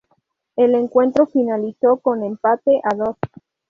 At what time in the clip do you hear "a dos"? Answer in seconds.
2.91-3.17